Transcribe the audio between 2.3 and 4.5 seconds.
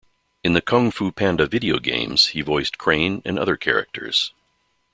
voiced Crane and other characters.